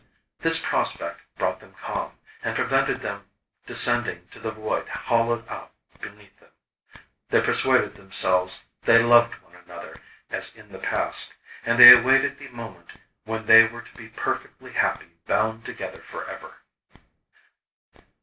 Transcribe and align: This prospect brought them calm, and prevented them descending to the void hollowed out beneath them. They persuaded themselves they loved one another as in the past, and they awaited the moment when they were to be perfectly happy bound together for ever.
This 0.39 0.57
prospect 0.57 1.21
brought 1.37 1.59
them 1.59 1.75
calm, 1.75 2.13
and 2.41 2.55
prevented 2.55 3.01
them 3.01 3.29
descending 3.67 4.27
to 4.31 4.39
the 4.39 4.49
void 4.49 4.87
hollowed 4.89 5.47
out 5.47 5.73
beneath 5.99 6.39
them. 6.39 6.49
They 7.29 7.39
persuaded 7.39 7.93
themselves 7.93 8.65
they 8.85 9.03
loved 9.03 9.35
one 9.43 9.53
another 9.53 9.95
as 10.31 10.55
in 10.55 10.71
the 10.71 10.79
past, 10.79 11.35
and 11.63 11.77
they 11.77 11.95
awaited 11.95 12.39
the 12.39 12.47
moment 12.47 12.89
when 13.25 13.45
they 13.45 13.67
were 13.67 13.83
to 13.83 13.93
be 13.95 14.07
perfectly 14.09 14.73
happy 14.73 15.19
bound 15.27 15.65
together 15.65 16.01
for 16.01 16.25
ever. 16.25 16.55